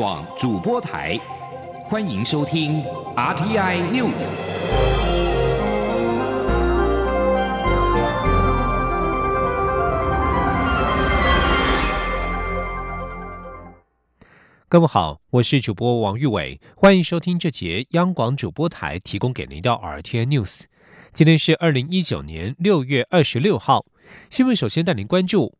[0.00, 1.18] 广主播台，
[1.82, 2.84] 欢迎收听
[3.16, 4.28] RTI News。
[14.68, 20.60] 各位好，我是主播王玉伟，欢迎收听这节央广主播台提供给您的 RTI News。
[21.12, 23.84] 今天是二零一九年六月二十六号，
[24.30, 25.57] 新闻首先带您关注。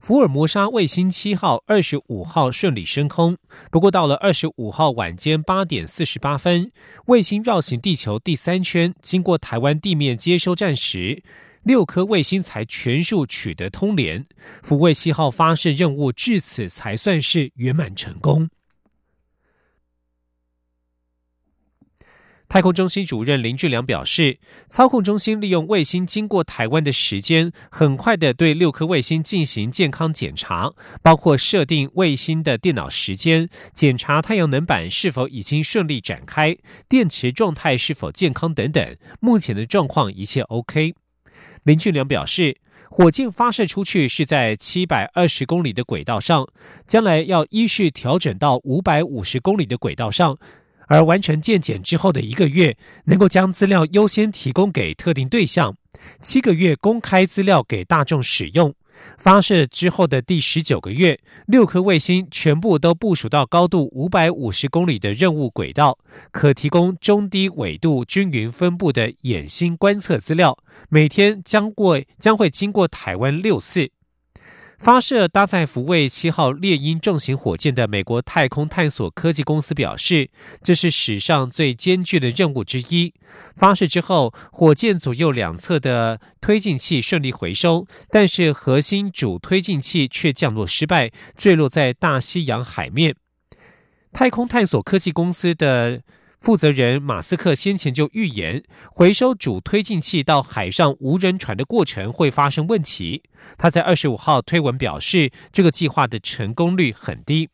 [0.00, 3.36] 福尔摩沙卫星七号二十五号顺利升空，
[3.70, 6.72] 不过到了二十五号晚间八点四十八分，
[7.06, 11.22] 卫星绕行地球第三圈，经过台湾地面接收站时，
[11.64, 14.26] 六颗卫星才全数取得通联，
[14.62, 18.48] 福卫七号发射任务至此才算是圆满成功。
[22.50, 36.56] 太空中心主任林俊良表示，操控中心利用卫星经过台湾的时间，很快的对六颗卫星进行健康检查，包括设定卫星的电脑时间，检查太阳能板是否已经顺利展开，
[36.88, 38.96] 电池状态是否健康等等。
[39.20, 40.96] 目前的状况一切 OK。
[41.62, 42.56] 林俊良表示，
[42.90, 46.48] 火箭发射出去是在七百二十公里的轨道上，
[46.84, 50.36] 将来要依序调整到五百五十公里的轨道上。
[50.90, 55.72] 而完成建检之后的一个月，能够将资料优先提供给特定对象；
[56.20, 58.74] 七个月公开资料给大众使用。
[59.16, 65.96] 发射之后的第十九个月，六颗卫星全部都部署到高度五百五十公里的任务轨道，
[66.32, 70.58] 可提供中低纬度均匀分布的眼星观测资料。
[70.88, 73.92] 每天将过将会经过台湾六次。
[74.80, 80.30] 发射搭载福卫七号猎鹰重型火箭的美国太空探索科技公司表示，
[80.62, 83.12] 这是史上最艰巨的任务之一。
[83.54, 93.14] 发射之后，火箭左右两侧的推进器顺利回收，但是核心主推进器却降落失败，坠落在大西洋海面。
[94.14, 96.00] 太空探索科技公司的。
[96.40, 103.22] 负责人马斯克先前就预言，回收主推进器到海上无人船的过程会发生问题。
[103.58, 107.50] 他在二十五号推文表示，这个计划的成功率很低。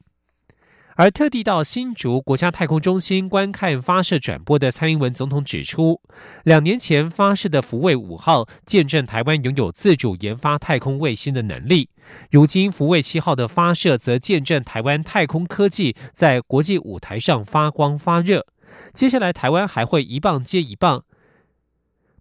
[0.98, 6.00] 而特地到新竹国家太空中心观看发射转播的蔡英文总统指出，
[6.44, 11.90] 两年前发射的福卫五号见证台湾拥有自主研发太空卫星的能力，
[12.30, 18.46] 如今福卫七号的发射则见证台湾太空科技在国际舞台上发光发热。
[18.92, 21.04] 接下来，台湾还会一棒接一棒，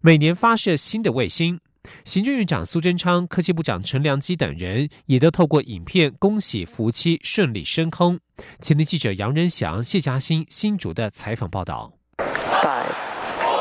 [0.01, 1.59] 每年发射新的卫星。
[2.03, 8.19] 行政院长苏贞昌、科技部长陈良基等人也都透过影片恭喜福妻顺利升空。
[8.59, 11.93] 前天记者杨仁祥、谢嘉欣新竹的采访报道。
[12.17, 12.95] Five,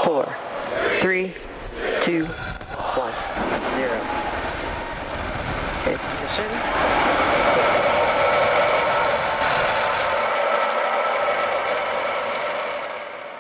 [0.05, 0.27] four,
[1.03, 1.33] three,
[2.05, 2.27] two.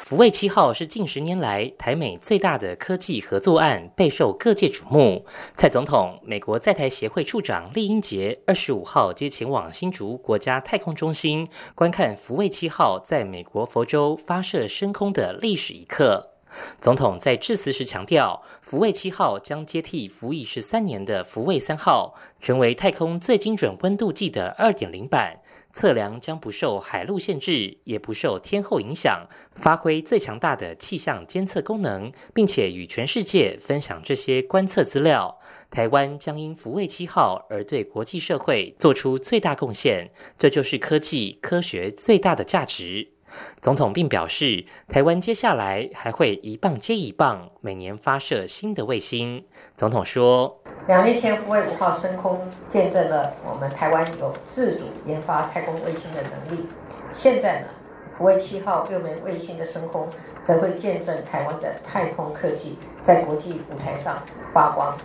[0.04, 5.25] 福卫七号是近十年来台美最大的科技合作案，备受各界瞩目。
[5.54, 16.32] 蔡总统、美国在台协会处长厉英杰二十五号皆前往新竹国家太空中心，观看福卫七号在美国佛州发射升空的历史一刻。
[16.81, 25.41] 总统在致辞时强调，福卫七号将接替服役十三年的福卫三号，成为太空最精准温度计的二点零版。
[25.74, 29.26] 测量将不受海陆限制，也不受天候影响，
[29.56, 35.36] 发挥最强大的气象监测功能，并且与全世界分享这些观测资料。
[35.72, 40.08] 台湾将因福卫七号而对国际社会做出最大贡献，
[40.38, 43.13] 这就是科技科学最大的价值。
[43.61, 49.45] 总统并表示，台湾接下来还会一棒接一棒，每年发射新的卫星。
[49.75, 56.67] 总统说：“两年前福卫五号升空，见证了我们台湾有自主研发太空卫星的能力。
[57.11, 57.69] 现在呢，
[58.12, 60.09] 福卫七号六枚卫星的升空，
[60.43, 64.22] 则会见证台湾的太空科技在国际舞台上
[64.53, 64.97] 发光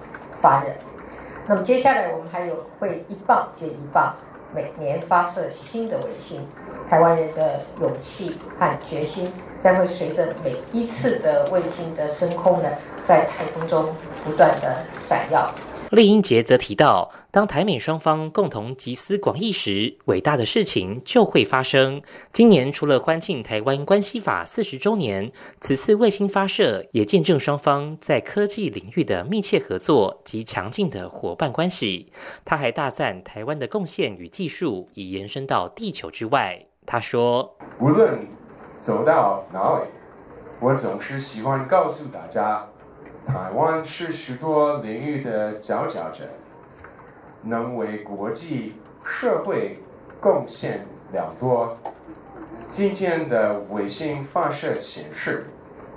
[0.42, 0.72] 发热。
[1.48, 4.14] 那么接下来我们还有会一棒接一棒。”
[4.54, 6.46] 每年发射新的卫星，
[6.88, 12.70] 台湾人的勇气和决心将会随着每一次的卫星的升空呢，
[13.06, 13.94] 在太空中
[14.26, 15.52] 不断的闪耀。
[15.92, 22.00] 厉英杰则提到，当台美双方共同集思广益时，伟大的事情就会发生。
[22.32, 32.12] 今年除了欢庆台湾关系法四十周年，此次卫星发射也见证双方在科技领域的密切合作及强劲的伙伴关系。
[32.46, 36.66] 他还大赞台湾的贡献与技术已延伸到地球之外。
[36.86, 38.28] 他说：“无论
[38.78, 39.86] 走到哪里，
[40.60, 42.68] 我总是喜欢告诉大家。”
[43.30, 46.24] 台湾是许多领域的佼佼者，
[47.44, 48.74] 能为国际
[49.06, 49.80] 社会
[50.20, 51.78] 贡献良多。
[52.72, 55.46] 今天的卫星发射显示，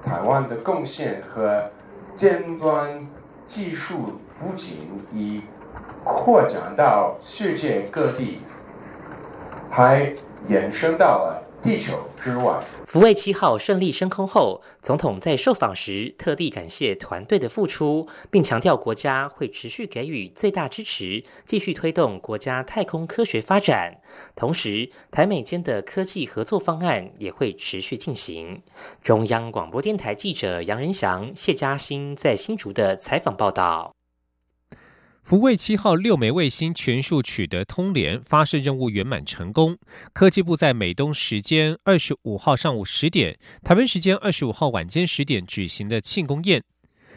[0.02, 1.70] 台湾的贡献和
[2.14, 3.06] 尖端
[3.46, 5.40] 技术不仅已
[6.05, 8.43] 扩展到世界各地，
[9.70, 10.14] 还
[10.49, 12.61] 延伸到了地球之外。
[12.92, 23.98] 福卫七号顺利升空后，总统在受访时特地感谢团队的付出，并强调国家会持续给予最大支持，继续推动国家太空科学发展。
[24.36, 28.60] 同时，台美间的科技合作方案也会持续进行。
[29.02, 33.94] 中央广播电台记者杨仁祥、谢嘉欣在新竹的采访报道。
[35.22, 39.78] 福卫七号六枚卫星全数取得通联，发射任务圆满成功。
[40.12, 46.64] 科技部在美东时间二十五号上午十点，台湾时间二十五号晚间十点举行的庆功宴。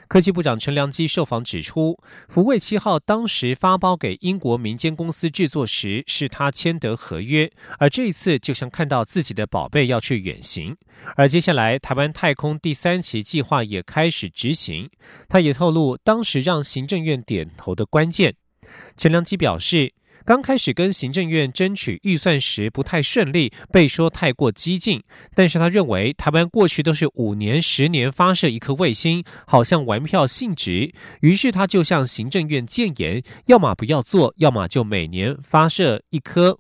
[0.08, 1.98] 科技部长陈良基受访指出，
[2.30, 10.78] 福卫七号当时发包给英国民间公司制作时，是他签得合约，而这一次就像看到自己的宝贝要去远行。
[11.16, 14.90] 而接下来，台湾太空第三期计划也开始执行。
[15.28, 18.36] 他也透露，当时让行政院点头的关键。
[18.96, 19.94] 陈良基表示。
[20.26, 25.04] 刚开始跟行政院争取预算时不太顺利，被说太过激进。
[25.36, 30.92] 但是他认为台湾过去都是五年、十年发射一颗卫星，好像玩票性质。
[31.22, 36.58] 于是他就向行政院建言，要么不要做，要么就每年发射一颗。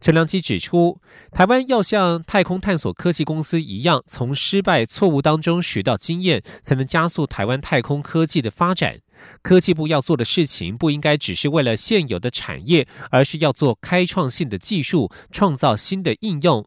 [0.00, 0.98] 陈良基指出，
[1.30, 8.98] 台湾要像太空探索科技公司一样，从失败错误当中学到经验，才能加速台湾太空科技的发展。
[9.42, 16.64] 科技部要做的事情，不应该只是为了现有的产业，而是要做开创性的技术，创造新的应用，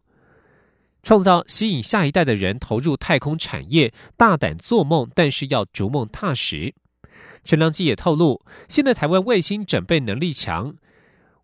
[1.02, 6.76] 创造吸引下一代的人投入太空产业，大胆做梦，但是要逐梦踏实。
[7.44, 10.76] 陈良基也透露，现在台湾卫星准备能力强。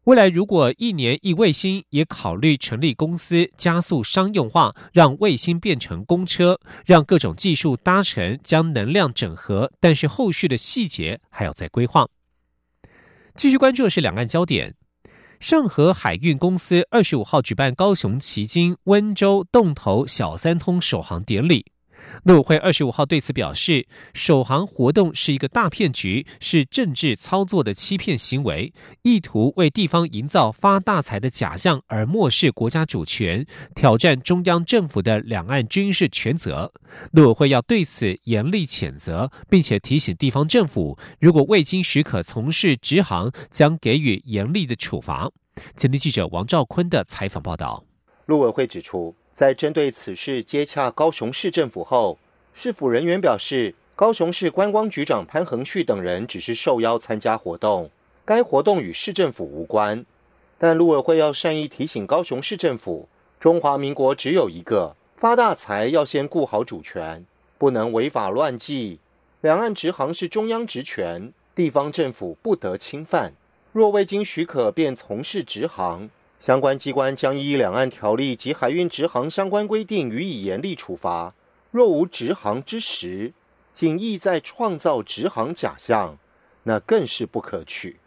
[0.06, 9.72] 未来如果一年一卫星，也考虑成立公司，加速商用化，让卫星变成公车，让各种技术搭乘，将能量整合。
[9.80, 12.08] 但是后续的细节还要再规划。
[13.36, 14.74] 继续关注的是两岸焦点，
[15.40, 21.66] 盛和海运公司二十五号举办高雄旗津温州洞头小三通首航典礼。
[22.24, 28.74] 陆委会二十五号对此表示，首航活动是一个大骗局，是政治操作的欺骗行为，
[29.04, 36.72] 意图为地方营造发大财的假象，而漠视国家主权，挑战中央政府的两岸军事权责。
[37.14, 45.30] 陆委会要对此严厉谴责，并且提醒地方政府，如果未经许可从事直航，将给予严厉的处罚。
[45.76, 47.84] 前天记者王兆坤的采访报道。
[48.26, 49.16] 陆委会指出。
[49.40, 52.20] 在针对此事接洽高雄市政府后，
[52.54, 57.90] 市府人员表示，高雄市观光局长潘恒旭等人只是受邀参加活动，
[58.26, 60.06] 该活动与市政府无关。
[60.58, 63.08] 但陆委会要善意提醒高雄市政府，
[63.40, 67.26] 中华民国只有一个，发大财要先顾好主权，
[67.58, 69.00] 不能违法乱纪。
[69.40, 73.32] 两岸直航是中央职权，地方政府不得侵犯。
[73.72, 76.10] 若未经许可便从事直航。
[76.40, 81.34] 相关机关将依《两岸条例》及海运直航相关规定予以严厉处罚。
[81.70, 83.34] 若无直航之实，
[83.74, 86.18] 仅意在创造直航假象，
[86.64, 87.98] 那更是不可取。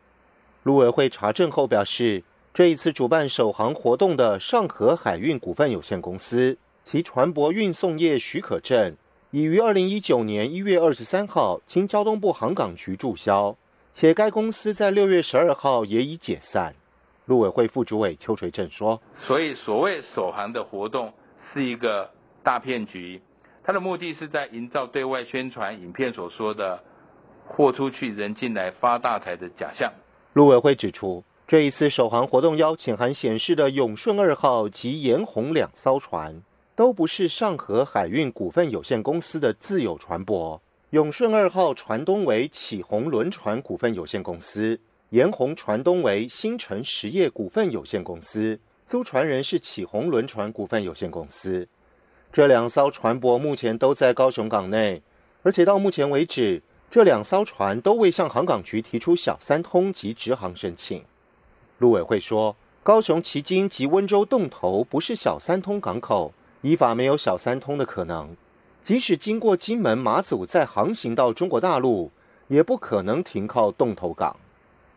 [0.62, 2.24] 陆委会查证后表示，
[2.54, 8.96] 这一次主办首航活动的上河海运股份有限公司，其船舶运送业许可证
[9.30, 13.54] 已于二零一九年一月二十三号经交通部航港局注销，
[13.92, 16.74] 且该公司在六月十二号也已解散。
[17.26, 21.12] 陆委会副主委邱垂正说：“所以，所谓首航的活动
[21.52, 22.10] 是一个
[22.42, 23.22] 大骗局，
[23.62, 26.82] 它的目的是在营造对外宣传影片所说的
[27.46, 29.92] ‘货出去，人进来，发大财’的假象。”
[30.34, 36.42] 陆委会指出，这一次首航活动邀请函显示的“永顺二号”及“延红”两艘船，
[36.74, 40.58] 都不是上河海运股份有限公司的自有船舶。
[40.90, 44.78] 永顺二号船东为启宏轮船股份有限公司。
[45.12, 51.68] 延宏船东为新城实业股份有限公司，租船人是启宏轮船股份有限公司。
[52.32, 55.02] 这两艘船舶目前都在高雄港内，
[55.42, 61.04] 而且到目前为止，这两艘船都未向航港局提出小三通及直航申请。
[61.76, 68.34] 陆委会说，高雄旗津及温州洞头不是小三通港口，依法没有小三通的可能。
[68.80, 72.10] 即使经过金门、马祖再航行到中国大陆，
[72.48, 74.34] 也不可能停靠洞头港。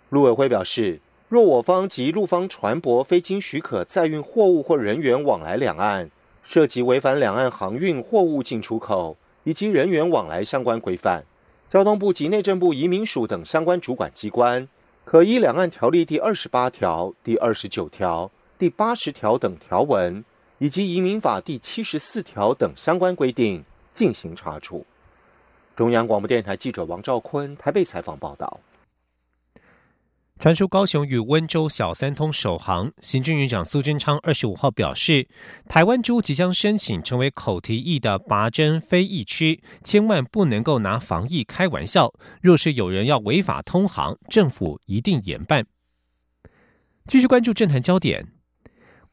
[0.10, 6.10] 陆委会表示，若我方及陆方船舶非经许可载运货物或人员往来两岸，
[6.44, 11.24] 涉及违反两岸航运货物进出口以及人员往来相关规范，
[11.68, 14.68] 交通部及内政部移民署等相关主管机关，
[15.04, 20.24] 可依《两岸条例》第二十八条、第二十九条、第八十条等条文，
[20.60, 24.86] 以及移民法第七十四条等相关规定进行查处。
[25.76, 28.60] 中央广播电台记者王兆坤台北采访报道。
[30.38, 35.28] 传出高雄与温州小三通首航，行政院长苏贞昌二十五号表示，
[35.68, 42.14] 台湾猪即将申请成为口蹄疫的拔针非疫区，千万不能够拿防疫开玩笑。
[42.42, 45.66] 若是有人要违法通航，政府一定严办。
[47.08, 48.35] 继续关注政坛焦点。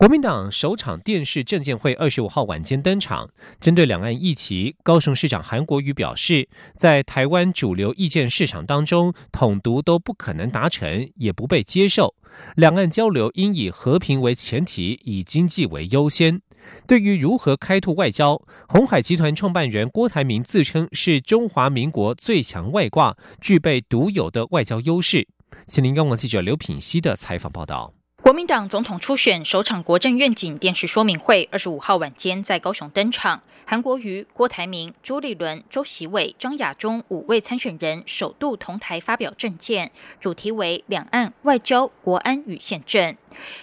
[0.02, 3.30] 国民党首场电视政见会二十五号晚间登场，
[3.60, 12.16] 针对两岸议题，高雄市长韩国瑜表示，在台湾主流意见市场当中，统独都不可能达成，也不被接受。
[12.56, 16.40] 两岸交流应以和平为前提，以经济为优先。
[16.88, 25.28] 对于如何开拓外交，红海集团创办人郭台铭自称是中华民国最强外挂，具备独有的外交优势。
[25.68, 27.94] 请您央广记者刘品熙的采访报道。
[28.32, 33.42] 国民党总统初选首场国政愿景电视说明会，二十五号晚间在高雄登场。
[33.66, 43.14] 韩国瑜、郭台铭、朱立伦、周习伟、张亚中五位参选人首度同台发表政见，主题为两岸外交、国安与宪政。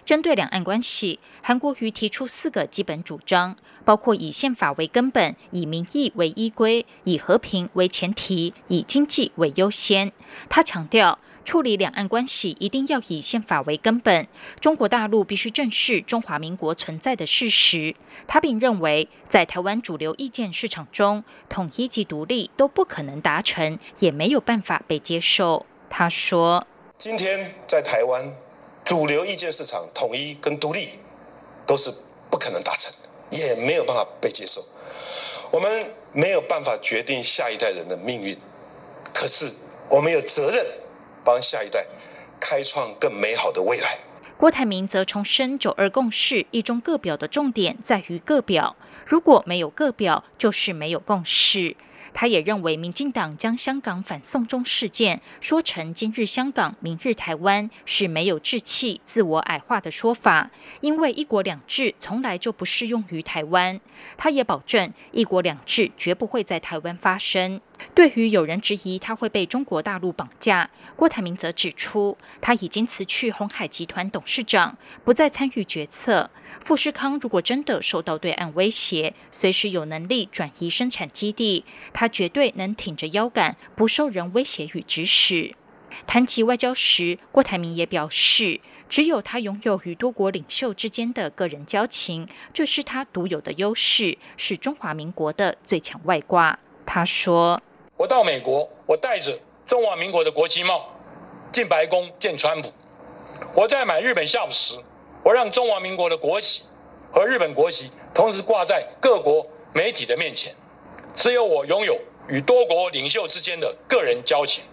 [0.06, 10.12] 针对两岸关系，韩国瑜提出四个基本主张，包括以宪法为根本，以民意为依归，以和平为前提，以经济为优先。
[10.48, 11.18] 他强调。
[11.46, 14.28] 处理两岸关系一定要以宪法为根本，
[14.60, 17.96] 中国大陆必须正视中华民国存在的事实。
[18.28, 25.66] 他并认为，在台湾主流意见市场中，统一及独立都不可能达成，也没有办法被接受。
[25.90, 26.68] 他说
[27.00, 28.32] ：“今天在台湾，
[28.84, 30.90] 主流意见市场统一跟独立
[31.66, 31.92] 都是
[32.30, 32.94] 不可能达成，
[33.32, 34.64] 也没有办法被接受。
[35.52, 38.38] 我们没有办法决定下一代人的命运，
[39.14, 39.52] 可是
[39.90, 40.64] 我们有责任。”
[41.30, 41.86] 帮下一代
[42.42, 44.00] 开创更美好的未来。
[44.36, 51.76] 郭台铭则重申“九二共识”一中各表的重点在于各表，如果没有各表，就是没有共识。
[52.12, 60.50] 他也认为，民进党将香港反送中事件说成“今日香港，明日台湾”是没有志气、自我矮化的说法，
[60.82, 63.80] 因为“一国两制”从来就不适用于台湾。
[64.18, 67.62] 他也保证，“一国两制”绝不会在台湾发生。
[67.96, 76.30] 对于有人质疑他会被中国大陆绑架，郭台铭则指出，他已经辞去红海集团董事长，不再参与决策。
[76.62, 85.56] 富士康如果真的受到对岸威胁，随时有能力转移生产基地，他绝对能挺着腰杆，不受人威胁与指使。
[86.06, 96.60] 谈及外交时，郭台铭也表示，只有他拥有与多国领袖之间的个人交情，这是他独有的优势，是中华民国的最强外挂。
[96.86, 97.62] 他说
[98.00, 99.38] ：“我到美国，我带着
[99.68, 100.88] 中华民国的国旗帽
[101.52, 102.72] 进白宫见川普，
[103.54, 104.74] 我在买日本下午时。”
[105.22, 106.62] 我让中华民国的国旗
[107.12, 110.56] 和日本国旗同时挂在各国媒体的面前，
[111.14, 114.64] 只有我拥有与多国领袖之间的个人交情。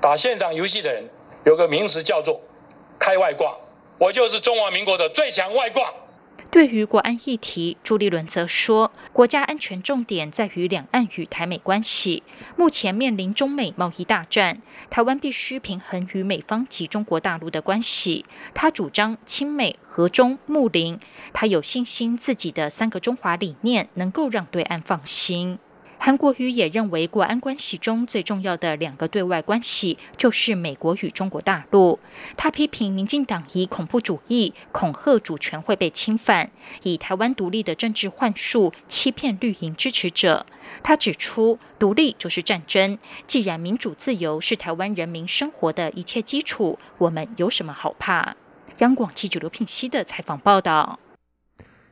[0.00, 1.02] 打现场游戏的人
[1.44, 2.40] 有个名词叫做
[2.96, 3.56] “开外挂”，
[3.98, 5.92] 我就是中华民国的最强外挂。
[6.50, 12.22] 对于国安议题，朱立伦则说，国家安全重点在于两岸与台美关系。
[12.56, 18.24] 目前面临中美贸易大战，台湾必须平衡与美方及中国大陆的关系。
[18.54, 20.98] 他主张亲美、和中、睦邻，
[21.34, 25.58] 他有信心自己的三个中华理念能够让对岸放心。
[26.00, 31.98] 韩国瑜也认为，国安关系中最重要的两个对外关系就是美国与中国大陆。
[32.36, 36.50] 他批评民进党以恐怖主义恐吓主权会被侵犯，
[36.82, 40.46] 以台湾独立的政治幻术欺骗绿营支持者。
[40.82, 42.98] 他指出，独立就是战争。
[43.26, 48.36] 既然民主自由是台湾人民生活的一切基础，我们有什么好怕？
[48.78, 51.00] 央广记者刘聘熙的采访报道。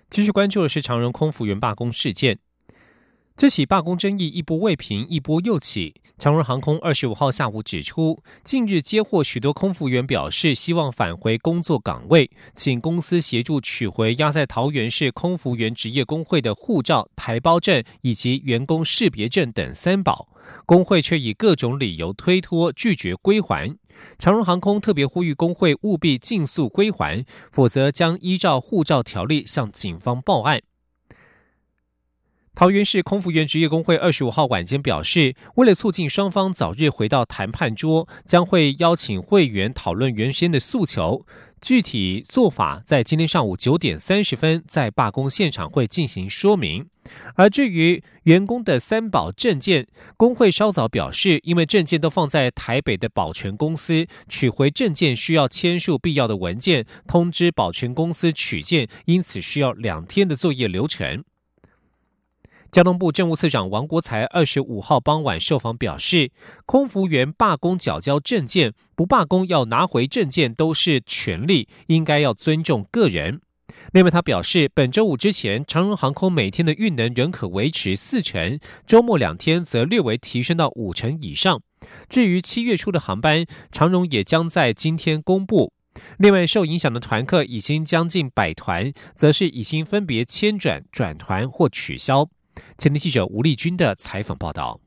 [0.08, 2.38] 继续关注的是长荣空服员罢工事件。
[3.36, 5.94] 这起罢工争议一波未平，一波又起。
[6.18, 20.26] 长荣航空二十五号下午指出，近日接获许多空服员表示希望返回工作岗位，请公司协助取回压在桃园市空服员职业工会的护照、台胞证以及员工识别证等三宝，
[20.64, 23.76] 工会却以各种理由推脱，拒绝归还。
[24.18, 30.62] 长荣航空特别呼吁工会务必尽速归还，否则将依照护照条例向警方报案。
[32.56, 41.26] 桃园市空服员职业工会二十五号晚间表示，为了促进双方早日回到谈判桌，将会邀请会员讨论原先的诉求，
[41.60, 46.86] 具体做法在今天上午九点三十分在罢工现场会进行说明。
[47.34, 49.86] 而至于员工的三保证件，
[50.16, 61.22] 工会稍早表示，因为证件都放在台北的保全公司，取回证件需要签署必要的文件，通知保全公司取件，因此需要两天的作业流程。
[62.70, 66.30] 交通部政务次长王国才二十五号傍晚受访表示，
[66.66, 73.40] 空服员罢工缴交证件，不罢工要拿回证件都是权利，应该要尊重个人。
[73.92, 81.60] 另外，他表示，本周五之前，长荣航空每天的运能仍可维持四成，周末两天则略微提升到五成以上。
[82.08, 85.72] 至于七月初的航班，长荣也将在今天公布。
[86.18, 92.28] 另外，受影响的团客已经将近百团，则是已经分别迁转、转团或取消。
[92.78, 94.80] 前天记者吴丽君的采访报道。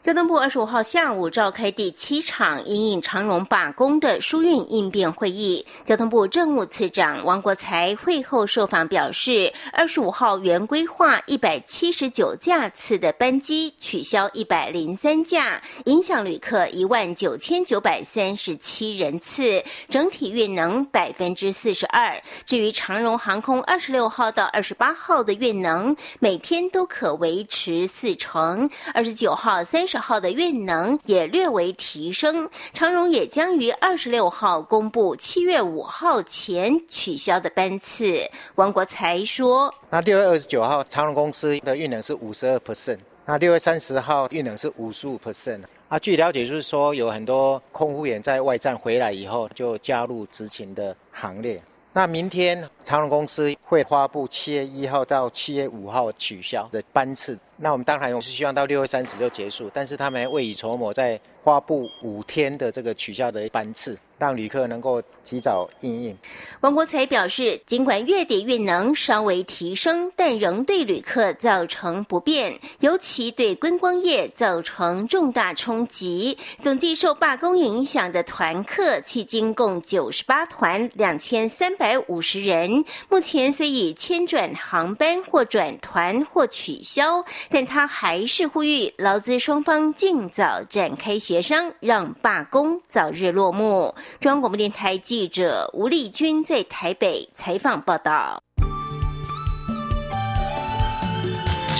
[0.00, 5.66] 交通部二十五号下午召开第七场因应长荣罢工的疏运应变会议。
[5.84, 22.22] 交通部政务次长王国才会后受访表示，二十五号原规划一百七十九架次的班机取消一百零三架，影响旅客一万九千九百三十七人次，整体运能百分之四十二。
[22.46, 28.70] 至于长荣航空二十六号到二十八号的运能，每天都可维持四成。
[28.94, 29.87] 二十九号三。
[29.88, 38.20] 十号的运能也略为提升，长荣也将于二十六号公布七月五号前取消的班次。
[38.56, 45.62] 王国才说：“那六月二十九号长荣公司的运能是五十二 percent，那六月三十号运能是五十五 percent。
[45.88, 51.58] 啊，据了解就是说有很多空服员在外站回来以后就加入执勤的行列。
[51.94, 63.98] 那明天长隆公司会发布七月一号到七月五号取消的班次。”那我们当然是希望到六月三十就结束，但是他们未雨绸缪，在发布五天的这个取消的班次。
[64.18, 66.16] 让旅客能够及早应应。
[66.60, 76.36] 王国才表示，尽管月底运能稍微提升，但仍对旅客造成不便，尤其对观光业造成重大冲击。
[76.60, 82.77] 总计受罢工影响的团客迄今共九十八团，两千三百五十人。
[83.08, 93.94] 目前虽已迁转航班或转团或取消，但他还是呼吁劳资双方尽早展开协商，让罢工早日落幕。
[94.20, 98.42] 中央广播电台记者吴丽君在台北采访报道。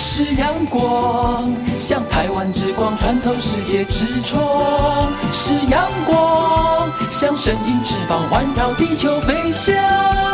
[0.01, 10.28] 是阳光，像台湾之光穿透世界之窗；是阳光，像神鹰翅膀环绕地球飞翔。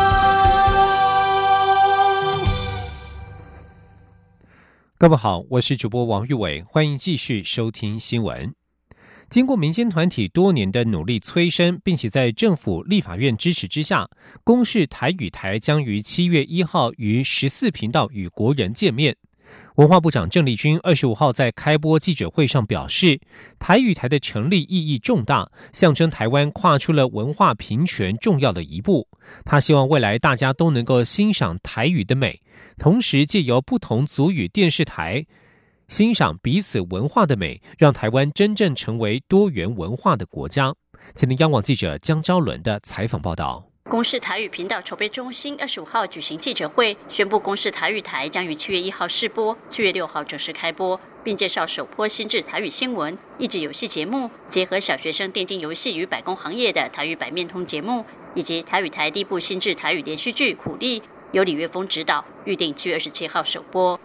[5.06, 8.52] 各位好，我是主播王玉伟，欢迎继续收听新闻。
[9.30, 14.10] 经过民间团体多年的努力催生，并且在政府、立法院支持之下，
[14.44, 19.16] 公视台语台将于七月一号于十四频道与国人见面。
[19.76, 23.20] 文化部长郑丽君二十五号在开播记者会上表示，
[23.60, 29.08] 台语台的成立意义重大，象征台湾跨出了文化平权重要的一步。
[29.44, 32.42] 他希望未来大家都能够欣赏台语的美，
[32.78, 35.26] 同时借由不同族语电视台。
[35.88, 40.74] 欣赏彼此文化的美，让台湾真正成为多元文化的国家。
[41.14, 43.75] 今天央广记者江昭伦的采访报道。
[43.88, 61.00] 公视台语频道筹备中心二十五号举行记者会，宣布公视台语台将于七月一号试播，七月六号正式开播，并介绍首播新制台语新闻、益智游戏节目，结合小学生电竞游戏与百工行业的台语百面通节目，以及台语台第一部新制台语连续剧《苦力》，
[61.32, 64.00] 由李岳峰执导，预定七月二十七号首播。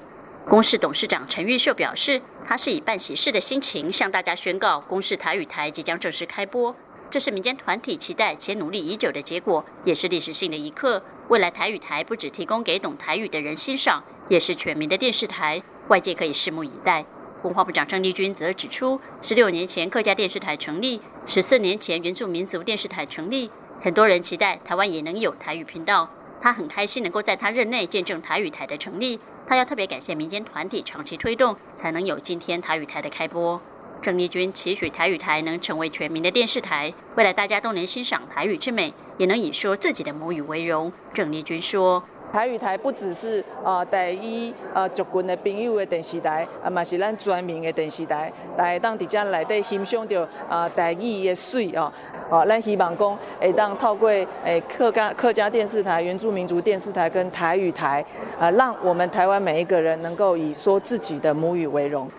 [0.46, 6.76] 公视董事长陈玉秀表示，他是以办喜事的心情向大家宣告，公视台语台即将正式开播。
[7.10, 11.02] 这是民间团体期待且努力已久的结果，也是历史性的一刻。
[11.26, 17.04] 未来台语台不只提供给懂台语的人欣赏，也是全民的电视台，外界可以拭目以待。
[17.42, 26.08] 文化部长郑丽君则指出，十六年前客家电视台成立，十四年前原住民族电视台成立，很多人期待台湾也能有台语频道。
[26.40, 29.18] 他很开心能够在他任内见证台语台的成立。
[29.46, 33.60] 他要特别感谢民间团体长期推动，才能有今天台语台的开播。
[34.02, 40.90] 郑丽君期许台语台能成为全民的电视台，未来大家都能欣赏台语之美，也能以说自己的母语为荣。
[41.12, 51.92] 郑丽君说：“台语台不只是呃第一呃族群的朋友的电视台，啊嘛是咱全民的电视台，大家当伫遮内底欣赏到啊台语的水哦，
[52.30, 58.02] 哦，咱希望讲会当透过诶客家客家电视台、原住民族电视台跟台语台，
[58.38, 62.10] 啊，让我们台湾每一个人能够以说自己的母语为荣。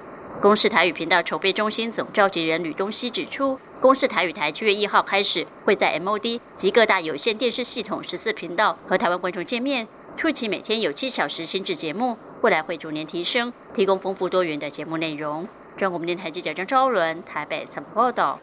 [0.42, 9.88] 公视台语频道筹备中心总召集人吕东熙指出，公视台语台七月一号开始会在 MOD 及各大有线电视系统十四频道和台湾观众见面。
[10.18, 15.48] 初期每天有七小时新制节目，未来会逐年提升，提供丰富多元的节目内容。
[15.78, 18.40] 中国电台记者张昭伦台北采访报道。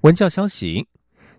[0.00, 0.88] 文教消息。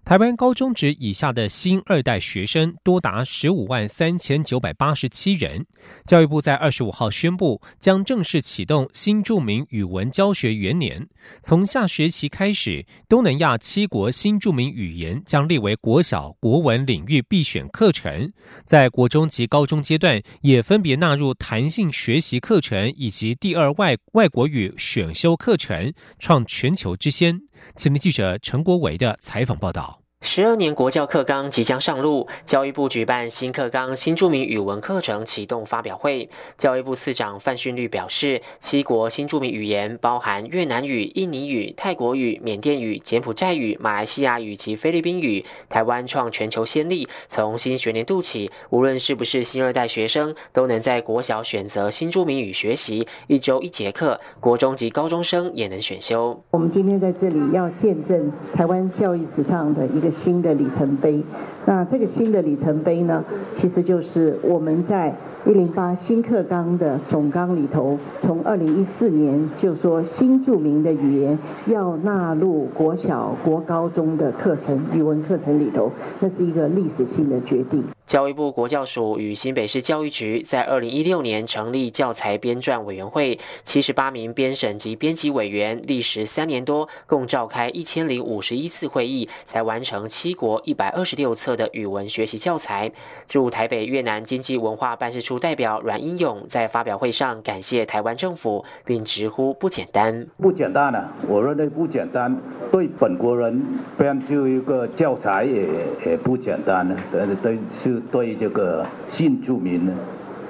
[0.03, 5.65] 台湾高中职以下的新二代学生多达十五万三千九百八十七人。
[6.05, 11.07] 教育部在二十五号宣布，将正式启动新著名语文教学元年。
[11.41, 18.33] 从下学期开始，东南亚七国新著名语言将列为国小国文领域必选课程。
[18.65, 27.39] 在国中及高中阶段，也分别纳入弹性学习课程以及第二外外国语选修课程，创全球之先。
[27.77, 29.90] 请听记者陈国维的采访报道。
[30.23, 36.29] 十二年国教课纲即将上路，教育部举办新课纲新著名语文课程启动发表会。
[36.55, 45.43] 教育部次长范训律表示，七国新著名语言包含越南语、印尼语、泰国语、缅甸语、柬埔寨语、马来西亚语及菲律宾语。
[45.67, 56.39] 台湾创全球先例，从新学年度起，无论是不是新二代学生，都能在国小选择新著名语学习，一周一节课；国中及高中生也能选修。
[56.51, 60.10] 我们今天在这里要见证台湾教育史上的一个。
[60.11, 61.23] 新的里程碑，
[61.65, 63.23] 那这个新的里程碑呢，
[63.55, 77.83] 其实就是我们在一零八新课纲的总纲里头，从二零一四年就说新著名的语言要纳入国小、国高中的课程语文课程里头，那是一个历史性的决定。
[78.07, 92.91] 教育部国教署与新北市教育局在二零一六年成立教材编撰委员会，七十八名编审及编辑委员，历时三年多，共召开一千零五十一次会议，才完成七国一百二十六册的语文学习教材。
[93.27, 100.27] 驻台北越南经济文化办事处代表阮英勇在发表会上感谢台湾政府，并直呼不简单。
[100.37, 101.09] 不简单呢！
[101.27, 102.37] 我认为不简单，
[102.71, 103.61] 对本国人
[103.97, 105.67] 编就一个教材也
[106.05, 106.95] 也不简单呢。
[107.11, 108.01] 对对是。
[108.11, 109.93] 对这个新住民呢，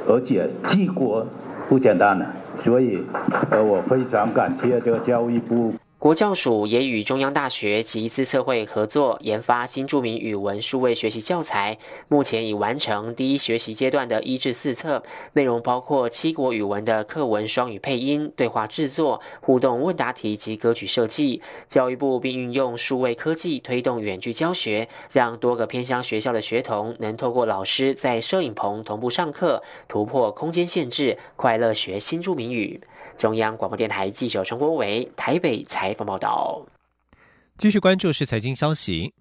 [0.08, 1.24] 而且治国
[1.70, 2.26] 不简单呢，
[2.64, 3.04] 所以
[3.52, 5.74] 呃，我非常感谢这个教育部。
[6.02, 21.40] 国教署也与中央大学及资策会合作研发新著名语文数位学习教材，目前已完成第一学习阶段的一至四册，内容包括七国语文的课文双语配音、对话制作、互动问答题及歌曲设计。
[21.68, 32.82] 教育部并运用数位科技推动远距教学，让多个偏乡学校的学童能透过老师在摄影棚同步上课，突破空间限制，快乐学新著名语。
[33.17, 36.65] 中央广播电台记者陈国伟台北采访报道。
[37.58, 39.13] 继续关注是财经消息。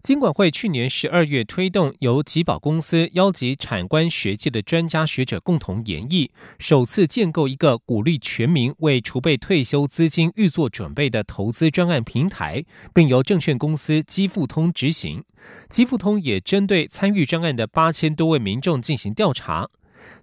[0.00, 15.22] 金管会去年十二月推动由吉保公司邀集产官学界的专家学者共同研议，首次建构一个鼓励全民为储备退休资金预做准备的投资专案平台，并由证券公司基富通执行。
[15.68, 19.68] 基富通也针对参与专案的八千多位民众进行调查。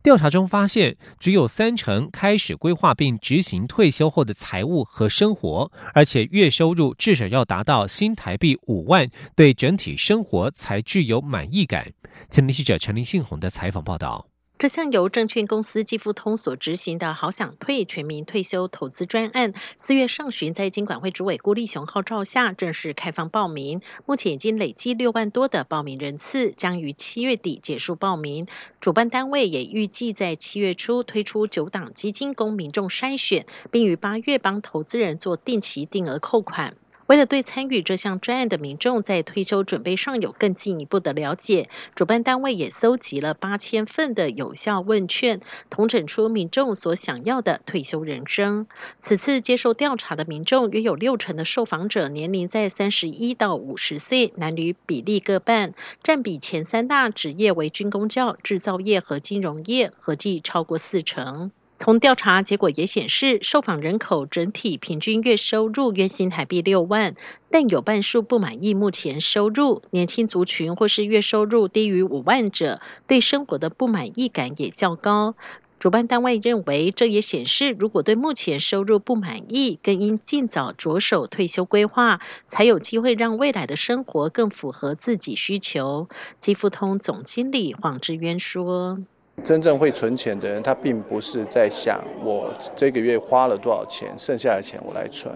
[0.01, 11.91] 调查中发现，只有三成开始规划并执行退休后的财务和生活，而且月收入至少要达到新台币五万，对整体生活才具有满意感。
[12.29, 14.27] 前年记者陈林信宏的采访报道。
[14.57, 28.47] 这项由证券公司季富通所执行的“好想退”全民退休投资专案，四月上旬在金管会主委郭立雄号召下正式开放报名，目前已经累计六万多的报名人次，将于七月底结束报名。
[28.81, 36.75] 主办单位也预计在七月初推出九档基金供民众筛选，并于八月帮投资人做定期定额扣款。
[37.07, 45.39] 为了对参与这项专案的民众在退休准备上有更进一步的了解，主办单位也搜集了八千份的有效问卷，
[45.69, 48.67] 统整出民众所想要的退休人生。
[48.99, 61.51] 此次接受调查的民众约有六成的受访者年龄在三十一到五十岁，男女比例各半，占比前三大职业为军工教、制造业和金融业，合计超过四成。
[61.77, 67.15] 从调查结果也显示，受访人口整体平均月收入约新台币六万，
[67.51, 69.83] 但有半数不满意目前收入。
[69.91, 75.35] 年轻族群或是月收入低于五万者，对生活的不满意感也较高。
[75.77, 86.09] 主办单位认为，这也显示，如果对目前收入不满意，更应尽早着手退休规划，才有机会让未来的生活更符合自己需求。
[86.39, 88.97] 基富通总经理黄志渊说。
[89.43, 95.33] 真正会存钱的人，他并不是在想我这个月花了多少钱，剩下的钱我来存，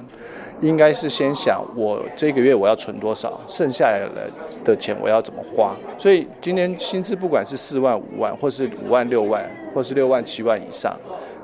[0.59, 4.27] 应该是先想我这个月我要存多少，剩下来
[4.65, 5.73] 的钱我要怎么花。
[5.97, 10.93] 所以今年薪资不管是四万、五万，或是五万、六万，或是六万、七万以上，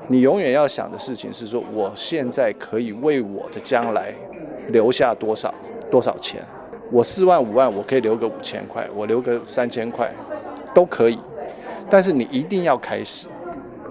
[0.08, 4.12] 你永远要想的事情是说，我现在可以为我的将来
[4.68, 5.54] 留下多少
[5.90, 6.42] 多少钱。
[6.90, 10.12] 我四万、五万，我可以留个五千块，我留个三千块，
[10.74, 11.18] 都可以。
[11.90, 13.28] 但是你一定要开始，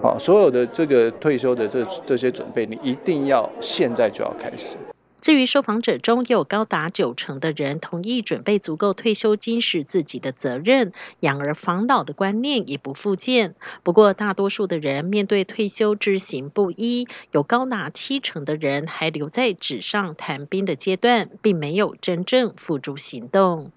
[0.00, 4.76] 好，所有的这个退休的这这些准备，你一定要现在就要开始。
[5.20, 13.56] 至于受访者中，有高达九成的人同意准备足够退休金是自己的责任，养儿防老的观念也不复见。
[13.82, 23.72] 不过，大多数的人面对退休知行不一，有高达七成的人还留在纸上谈兵的阶段，并没有真正付诸行动。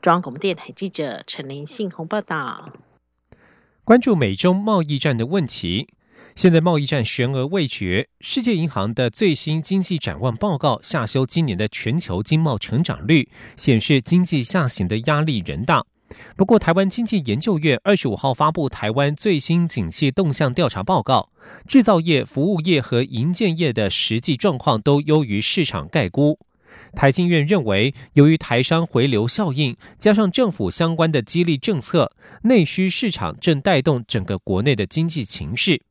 [0.00, 2.70] 中央广播电台记者陈林信宏报道。
[3.88, 5.88] 关注美中贸易战的问题，
[6.36, 8.06] 现在贸易战悬而未决。
[8.20, 15.86] 世界银行的最新经济展望报告下修今年的全球经贸成长率，显示经济下行的压力仍大。
[16.36, 21.30] 不过，台湾经济研究院二十五号发布台湾最新景气动向调查报告，
[21.66, 26.38] 制造业、服务业和营建业的实际状况都优于市场概估。
[26.94, 35.82] 台经院认为，由于台商回流效应，加上政府相关的激励政策，内需市场正带动整个国内的经济情势。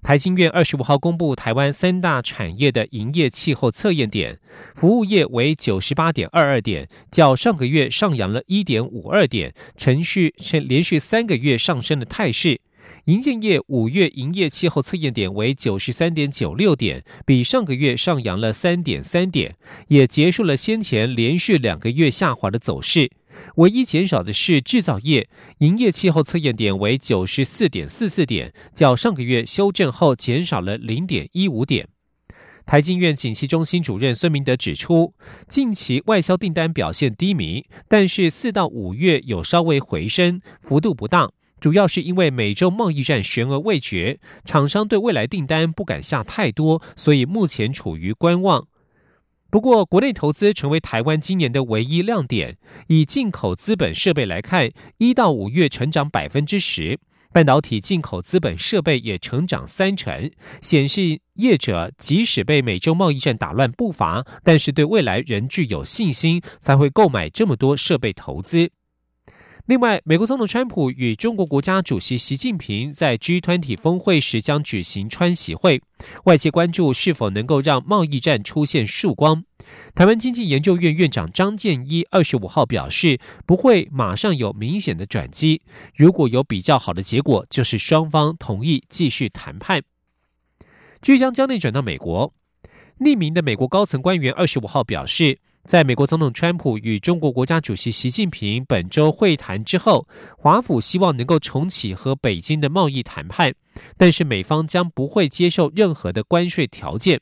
[0.00, 4.38] 台经院二十五号公布台湾三大产业的营业气候测验点，
[4.76, 12.60] 服务业为九十八点二二点，较上个月上扬了一点五二点，程序是连续三个月上升的态势。
[13.08, 23.10] 银建业五月营业气候测验点为九十三点九六点，比上个月上扬了三点三点，也结束了先前连续两个月下滑的走势。
[23.56, 25.26] 唯一减少的是制造业，
[25.60, 31.88] 营业气候测验点为九十四点四四点，较上个月修正后减少了零点一五点。
[32.66, 35.14] 台经院景气中心主任孙明德指出，
[35.48, 41.30] 近期外销订单表现低迷，但是四到五月有稍微回升，幅度不大。
[41.60, 48.66] 主要是因为美洲贸易战悬而未决，厂商对未来订单不敢下太多，所以目前处于观望。
[49.50, 52.58] 不过，国内投资成为台湾今年的唯一亮点。
[52.88, 56.98] 以进口资本设备来看，一到五月成长百分之十，
[57.32, 68.70] 半导体进口资本设备也成长三成，显示业者即使被美洲贸易战打乱步伐，但是对未来仍具有信心，才会购买这么多设备投资。
[69.68, 75.82] 另外，美国总统川普与中国国家主席习近平在 G20 峰会时将举行川习会，
[76.24, 79.44] 外界关注是否能够让贸易战出现曙光。
[79.94, 85.60] 台湾经济研究院院长张建一二十五号表示，不会马上有明显的转机，
[85.94, 89.82] 如果有比较好的结果，就是双方同意继续谈判。
[91.02, 92.32] 据将将内转到美国，
[93.00, 95.40] 匿名的美国高层官员二十五号表示。
[95.64, 103.54] 在美国总统川普与中国国家主席习近平本周会谈之后，华府希望能够重启和北京的贸易谈判，
[103.96, 107.20] 但是美方将不会接受任何的关税条件。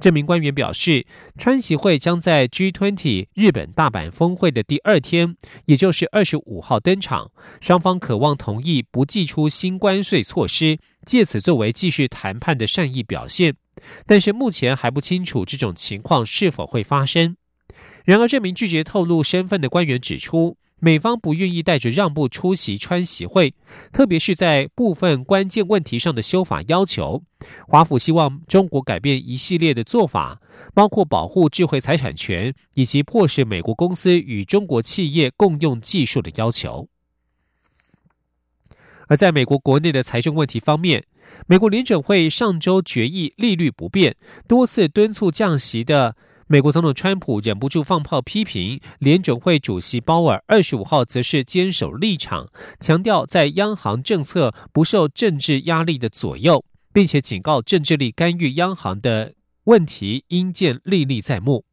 [0.00, 13.54] 这名官员表示，川习会将在 G20 日本大阪峰会的第二天，也就是二十五号登场，双方渴望同意不寄出新关税措施，借此作为继续谈判的善意表现。
[14.06, 17.36] 但是目前还不清楚这种情况是否会发生。
[18.10, 23.54] 然而，这名拒绝透露身份的官员指出，美方不愿意带着让步出席川习会，
[23.92, 27.22] 特别是在部分关键问题上的修法要求。
[27.68, 30.40] 华府希望中国改变一系列的做法，
[30.74, 36.88] 包括保护智慧财产权以及迫使美国公司与中国企业共用技术的要求。
[39.06, 41.04] 而在美国国内的财政问题方面，
[41.46, 44.16] 美国联准会上周决议利率不变，
[44.48, 46.16] 多次敦促降息的。
[46.52, 52.48] 美国总统川普忍不住放炮批评联准会主席鲍尔，二十五号则是坚守立场，
[52.80, 59.34] 强调在央行政策不受政治压力的左右，并且警告政治力干预央行的
[59.66, 61.64] 问题应见历历在目。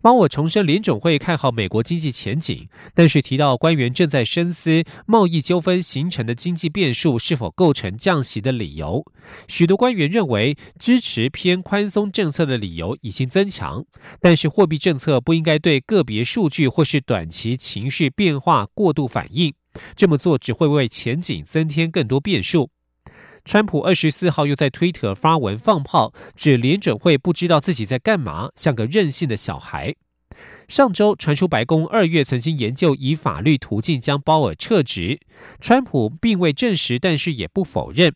[0.00, 9.04] 帮我重申，联总会看好美国经济前景，但是提到官员正在深思贸易纠纷形成的经济变数是否构成降息的理由。
[9.48, 13.84] 许多官员认为，支持偏宽松政策的理由已经增强，
[14.20, 19.52] 但是货币政策不应该对个别数据或是短期情绪变化过度反应，
[19.96, 22.70] 这么做只会为前景增添更多变数。
[23.46, 29.94] 川普二十四号又在推特发文放炮，指联准会不知道自己在干嘛，像个任性的小孩。
[30.66, 35.20] 上周传出白宫二月曾经研究以法律途径将鲍尔撤职，
[35.60, 38.12] 川普并未证实，但是也不否认。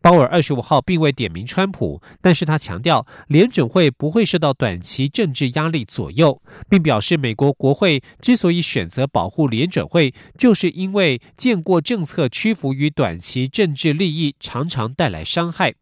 [0.00, 15.74] 鲍尔二十五号并未点名川普，但是他强调联准会不会受到短期政治压力左右，并表示美国国会之所以选择保护联准会，就是因为见过政策屈服于短期政治利益常常带来伤害。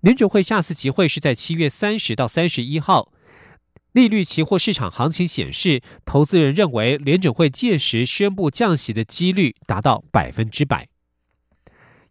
[0.00, 3.10] 联准会下次集会是在七月三十到三十一号。
[3.92, 10.88] 利率期货市场行情显示，投资人认为联准会届时宣布降息的几率达到百分之百。